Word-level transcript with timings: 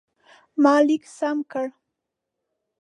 ما 0.61 0.75
لیک 0.87 1.03
سم 1.17 1.37
کړ. 1.51 1.65